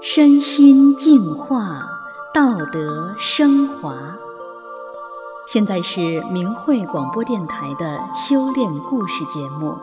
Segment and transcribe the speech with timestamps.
[0.00, 1.80] 身心净化，
[2.32, 3.94] 道德升华。
[5.46, 9.74] 现在是明慧广播电台的修炼故事节目。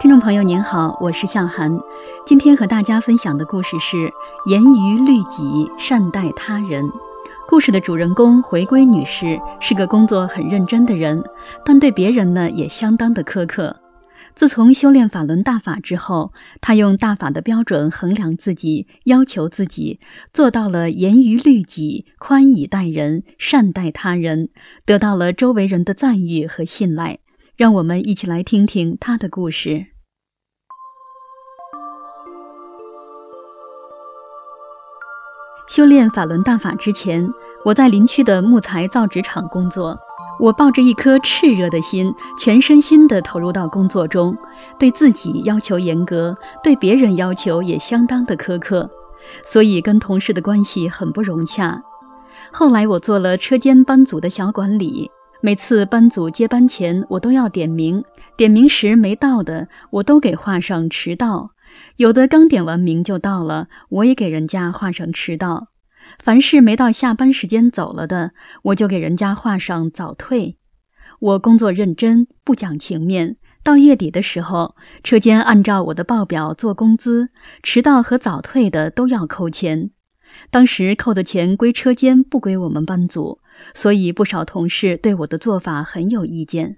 [0.00, 1.78] 听众朋友您好，我是向涵，
[2.26, 4.12] 今天和大家分享的故事是
[4.46, 6.90] “严于律己，善待他人”。
[7.48, 11.22] 故事的主人公回归女士是个工作很认真的人，
[11.64, 13.74] 但对别人呢也相当的苛刻。
[14.34, 20.00] 自从修炼法轮大法之后，他用大法的标准衡量自己，要求自己，
[20.32, 24.48] 做到了严于律己、宽以待人、善待他人，
[24.84, 27.20] 得到了周围人的赞誉和信赖。
[27.56, 29.86] 让我们一起来听听他的故事。
[35.68, 37.30] 修炼法轮大法之前，
[37.64, 39.96] 我在林区的木材造纸厂工作。
[40.40, 44.36] 我抱着一颗炽热的心，全身心地投入到工作中，
[44.78, 48.90] 对自己要求严格，对别人要求也相当的苛刻，
[49.44, 51.80] 所以跟同事的关系很不融洽。
[52.52, 58.04] 后来我做了车间班组的小管理，每次班组接班前，我都要点名，
[58.36, 61.50] 点名时没到的，我都给画上迟到；
[61.96, 65.68] 有的刚点完名就到了，我也给人家画上迟到。
[66.22, 70.56] 凡是没到下班时间走了的，我就给人家画上早退。
[71.20, 73.36] 我工作认真，不讲情面。
[73.62, 77.30] 到月底的时候，车间按照我的报表做工资，
[77.62, 79.90] 迟到和早退的都要扣钱。
[80.50, 83.40] 当时扣的钱归车间，不归我们班组，
[83.72, 86.76] 所以不少同事对我的做法很有意见。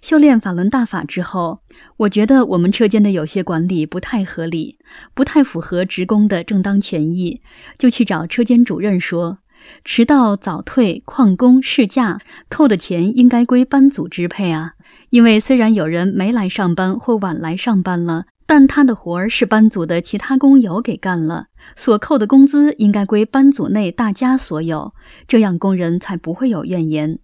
[0.00, 1.60] 修炼法轮大法之后，
[1.96, 4.78] 我觉得我们车间的有些管理不太合理，
[5.14, 7.40] 不太符合职工的正当权益，
[7.78, 9.38] 就去找车间主任说：
[9.84, 14.72] 迟到、早退、旷工、事假扣的钱应该归班组支配啊！
[15.10, 24.94] 因为虽然有人没来上班或晚来上班了，但他的活儿是班组的其他工友给干了，所扣的工资应该归班组内大家所有，
[25.28, 27.20] 这样工人才不会有怨言。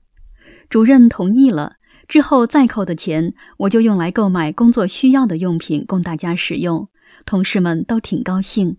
[0.68, 1.77] 主任同意了。
[2.08, 6.88] 之后再扣的钱，我就用来购买工作需要的用品供大家使用，
[7.26, 8.78] 同事们都挺高兴。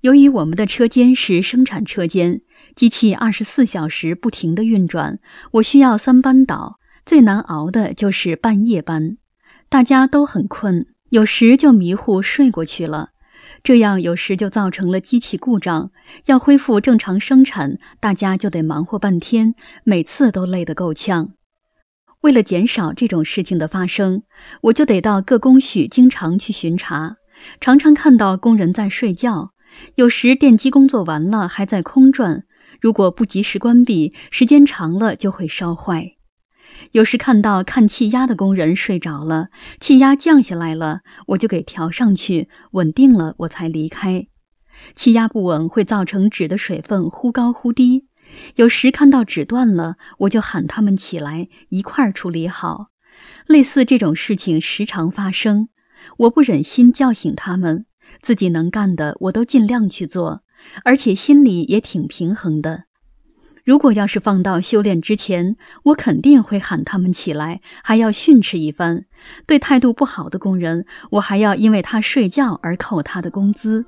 [0.00, 2.40] 由于我们的车间是生产车间，
[2.74, 5.20] 机器二十四小时不停地运转，
[5.52, 9.18] 我需要三班倒，最难熬的就是半夜班，
[9.68, 13.10] 大家都很困，有时就迷糊睡过去了，
[13.62, 15.92] 这样有时就造成了机器故障，
[16.26, 19.54] 要恢复正常生产，大家就得忙活半天，
[19.84, 21.34] 每次都累得够呛。
[22.22, 24.22] 为了减少这种事情的发生，
[24.64, 27.16] 我就得到各工序经常去巡查，
[27.60, 29.52] 常常看到工人在睡觉，
[29.94, 32.44] 有时电机工作完了还在空转，
[32.78, 36.12] 如果不及时关闭，时间长了就会烧坏。
[36.92, 39.48] 有时看到看气压的工人睡着了，
[39.78, 44.26] 气压降下来了，我就给调上去，稳定了我才离开。
[44.94, 48.09] 气压不稳会造成纸的水分忽高忽低。
[48.56, 52.88] 有时看到纸断了，我就喊他们起来一块儿处理好。
[53.46, 55.68] 类似这种事情时常发生，
[56.18, 57.86] 我不忍心叫醒他们，
[58.22, 60.42] 自己能干的我都尽量去做，
[60.84, 62.84] 而且心里也挺平衡的。
[63.62, 69.04] 如果要是放到修炼之前，我肯定会喊他们起来，还要训斥一番。
[69.46, 73.84] 对态度不好的工人，我还要因为他睡觉而扣他的工资。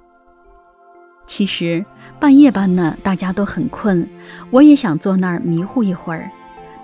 [1.27, 1.85] 其实
[2.21, 4.09] 半夜班呢，大家都很困，
[4.51, 6.31] 我也想坐那儿迷糊一会儿，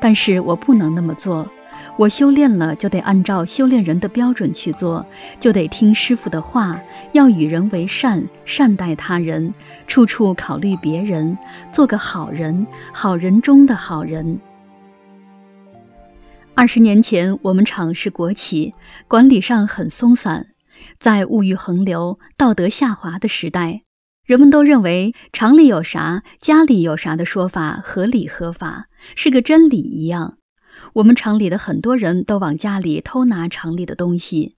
[0.01, 1.49] 但是我不能那么做。
[1.97, 5.05] 我修炼了，就得按照修炼人的标准去做，
[5.41, 6.79] 就得听师傅的话，
[7.13, 9.53] 要与人为善，善待他人，
[9.89, 11.37] 处处考虑别人，
[11.73, 14.39] 做个好人，好人中的好人。
[16.55, 18.75] 二十年前，我们厂是国企，
[19.09, 20.47] 管理上很松散，
[21.01, 23.83] 在物欲横流、道德下滑的时代。
[24.29, 30.37] 人们都认为厂里有啥，家里有啥的说法合理合法，是个真理一样。
[30.97, 34.57] 我们厂里的很多人都往家里偷拿厂里的东西。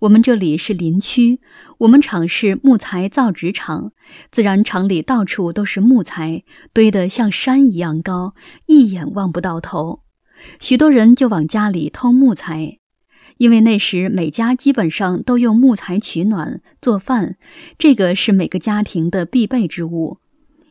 [0.00, 1.38] 我们这里是林区，
[1.78, 3.92] 我们厂是木材造纸厂，
[4.32, 8.34] 自然厂里到处都是木材，堆得像山一样高，
[8.66, 10.00] 一眼望不到头。
[10.58, 12.78] 许多人就往家里偷木材。
[13.38, 17.36] 因为那时每家基本上都用木材取暖做饭，
[17.78, 20.18] 这个是每个家庭的必备之物。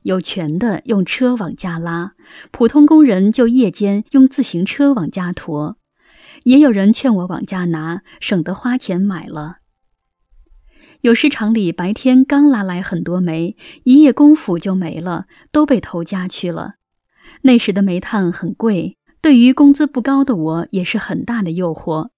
[0.04, 2.14] 有权的用车往家拉，
[2.52, 5.78] 普通工人就夜间用自行车往家驮。
[6.44, 9.58] 也有人劝我往家拿，省得花钱买了。
[11.02, 16.76] 有时厂里白天刚拉来很多煤，一夜功夫就没了，都被偷家去了。
[17.42, 22.10] 那时的煤炭很贵，对于工资不高的我也是很大的诱惑。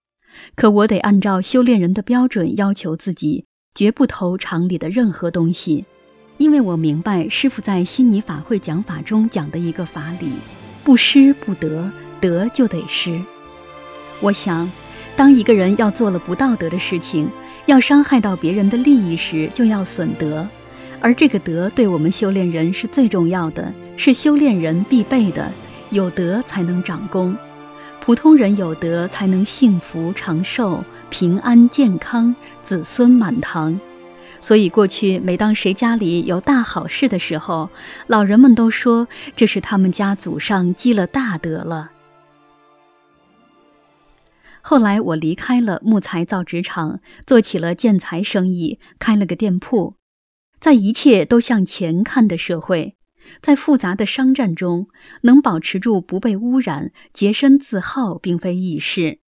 [0.56, 3.46] 可我得按照修炼人的标准要求自己，
[3.76, 5.86] 绝不投常理的任何东西，
[6.38, 10.32] 因为我明白师傅在悉尼法会讲法中讲的一个法理：
[10.84, 13.20] 不失不得，得就得失。
[14.22, 14.70] 我想，
[15.16, 17.30] 当一个人要做了不道德的事情，
[17.66, 20.48] 要伤害到别人的利益时，就要损德。
[21.02, 25.50] 而这个德对我们修炼人是最重要的，是修炼人必备的。
[25.92, 27.36] 有德才能长功，
[28.10, 33.80] 普通人有德才能幸福长寿、平安健康、子孙满堂。
[34.40, 37.70] 所以过去每当谁家里有大好事的时候，
[38.08, 41.92] 老人们都说这是他们家祖上积了大德了。
[44.62, 49.94] 后来我离开了木材造纸厂，做起了建材生意，开了个店铺。
[50.60, 52.96] 在一切都向钱看的社会，
[53.42, 54.88] 在复杂的商战中，
[55.22, 59.20] 能保持住不被污染、洁身自好，并非易事。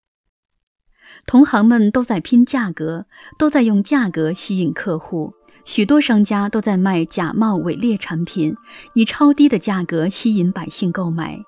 [1.25, 3.06] 同行们都在拼价格，
[3.38, 5.33] 都在用价格吸引客户。
[5.63, 8.56] 许多商家都在卖假冒伪劣产品，
[8.95, 11.39] 以超低的价格吸引百姓购买。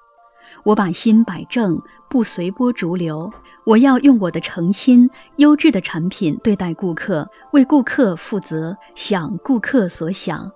[0.66, 3.32] 我把心摆正，不随波逐流。
[3.66, 10.52] 我要用我的诚心、优质的产品对待顾客，为顾客负责，想顾客所想，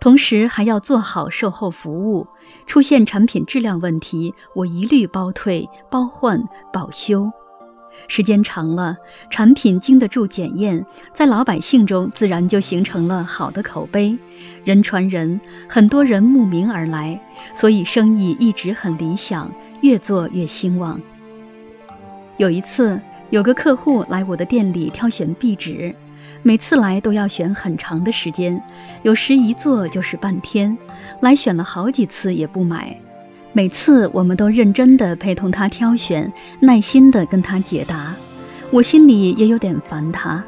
[0.00, 2.26] 同时还要做好售后服务。
[2.66, 6.42] 出现产品质量问题，我一律包退、包换、
[6.72, 7.30] 保修。
[8.08, 8.96] 时间长了，
[9.30, 14.18] 产品经得住检验，在老百姓中自然就形成了好的口碑。
[14.64, 17.18] 人传人，很多人慕名而来，
[17.54, 19.50] 所以生意一直很理想，
[19.80, 21.00] 越做越兴旺。
[22.36, 23.00] 有一次，
[23.30, 25.94] 有个客户来我的店里挑选壁纸，
[26.42, 28.62] 每次来都要选很长的时间，
[29.02, 30.76] 有时一坐就是半天，
[31.20, 32.94] 来选了好几次也不买。
[33.52, 36.30] 每次我们都认真地陪同他挑选，
[36.60, 38.14] 耐心地跟他解答。
[38.70, 40.42] 我心里也有点烦他，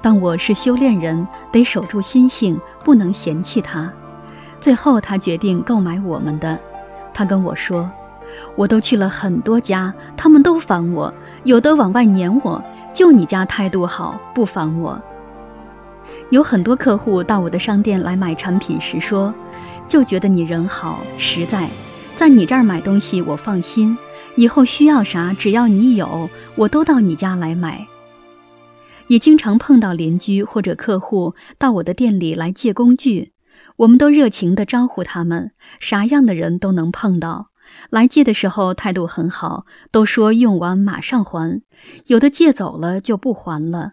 [0.00, 3.92] 但我是修炼人，得守住心性，不能嫌弃他。
[4.58, 6.58] 最后他决定购买我们的。
[7.12, 7.90] 他跟我说
[8.56, 11.12] ：“我都去了很多家，他们都烦我，
[11.44, 12.62] 有的往外撵我，
[12.94, 15.00] 就你家态度好，不烦我。”
[16.30, 19.32] 有很多客户到我的商店来买产品时说
[19.86, 21.68] ：“就觉得你人好，实在。”
[22.16, 23.96] 在你这儿买东西，我放心。
[24.36, 27.86] 以后需要啥，只要你有，我都到你家来买。
[29.08, 33.32] 也经常碰到邻居或者客户到我的店里来借工具，
[33.76, 35.52] 我们都热情地招呼他们。
[35.78, 37.48] 啥样的人都能碰到，
[37.90, 41.62] 来借的时候态度很好，都说用完马上还。
[42.06, 43.92] 有的借走了就不还了。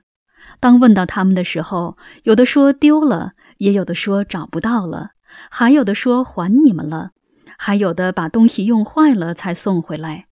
[0.64, 5.10] 当问到他们的时候，有的说丢了，也有的说找不到了，
[5.52, 7.12] 还有的说还你们了。
[7.58, 10.28] 还有的把东西用坏了才送回来，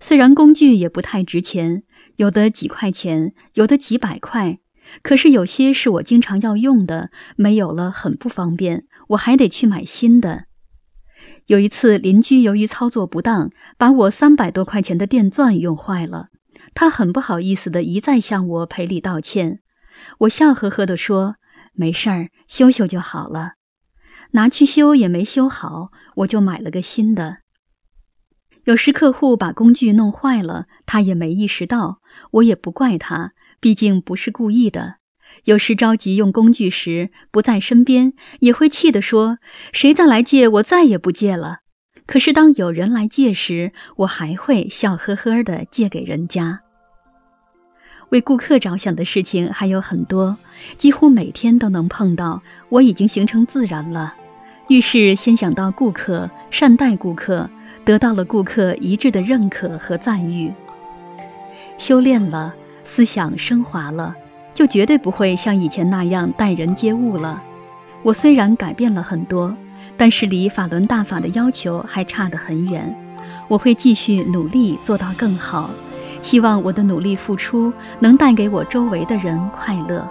[0.00, 1.84] 虽然工具也不太值钱，
[2.16, 4.58] 有的几块钱，有的几百块，
[5.00, 10.46] 可是有些是我经常要用的，没有了很不方便，我还得去买新的。
[11.46, 16.30] 有一次，邻居由于操作不当，把我三百多块钱的电钻用坏了，
[16.74, 19.60] 他很不好意思的一再向我赔礼道歉，
[20.20, 21.36] 我笑呵呵地说
[21.74, 23.52] ：“没事儿，修修就好了。”
[24.32, 27.38] 拿去修也没修好，我就买了个新的。
[28.64, 34.96] 有时客户把工具弄坏了，他也没意识到，我也不怪他，毕竟不是故意的。
[35.44, 39.38] 有时着急用工具时不在身边，也会气得说
[39.72, 41.58] ：“谁再来借，我再也不借了。”
[42.06, 46.60] 可是当有人来借时，我还会笑呵呵的借给人家。
[48.10, 50.36] 为顾客着想的事情还有很多，
[50.76, 54.14] 几乎每天都能碰到，我已经形成自然了。
[54.68, 57.48] 遇事先想到顾客，善待顾客，
[57.84, 60.52] 得到了顾客一致的认可和赞誉。
[61.78, 62.54] 修炼了，
[62.84, 64.14] 思想升华了，
[64.52, 67.42] 就绝对不会像以前那样待人接物了。
[68.02, 69.56] 我虽然改变了很多，
[69.96, 72.94] 但是离法轮大法的要求还差得很远。
[73.48, 75.68] 我会继续努力做到更好，
[76.22, 80.06] 希望我的努力付出能带给我周围的人快乐。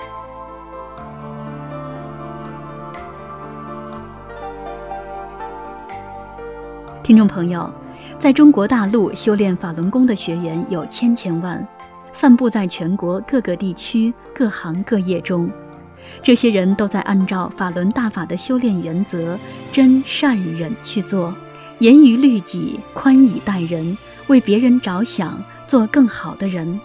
[7.04, 7.70] 听众朋友，
[8.20, 11.68] 在中国大陆修炼法轮功的学员有千千万，
[12.12, 15.50] 散布在全国各个地区、各行各业中。
[16.24, 19.38] 这些人都在按照法轮大法的修炼原则，
[19.72, 21.34] 真善忍去做，
[21.80, 26.80] 严于律己，宽以待人，为别人着想，做更好的人。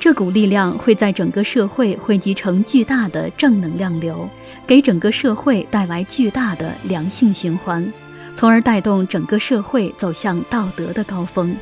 [0.00, 4.28] 这股力量会在整个社会汇集成巨大的正能量流，
[4.66, 7.90] 给整个社会带来巨大的良性循环。
[8.36, 11.56] 从而带动整个社会走向道德的高峰。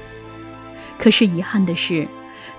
[0.98, 2.06] 可是遗憾的是，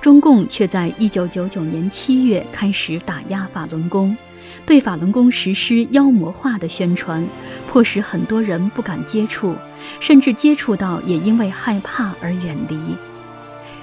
[0.02, 4.18] 中共却在一九九九年七月开始打压法轮功，
[4.66, 7.26] 对法轮功实施妖魔化的宣传，
[7.68, 9.56] 迫使很多人不敢接触，
[10.00, 12.78] 甚至接触到也因为害怕而远离。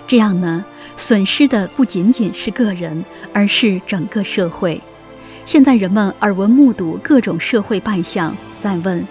[0.07, 0.65] 这样呢，
[0.97, 4.81] 损失的不仅仅是个人，而是整个社会。
[5.47, 9.03] 现在人们耳闻目睹各种社会败相，在问：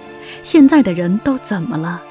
[0.43, 2.01] 现在的人都怎么了？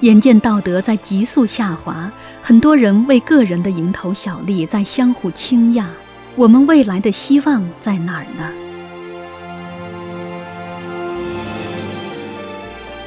[0.00, 2.10] 眼见道德在急速下滑，
[2.42, 5.86] 很多人为个人的蝇头小利在相互倾轧。
[6.34, 8.65] 我们未来的希望在哪儿呢？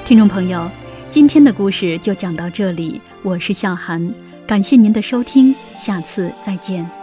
[0.09, 0.67] 听众朋友，
[1.07, 4.11] 今天的故事就讲到这里，我是向涵，
[4.47, 6.98] 感谢您的收听，下次再见。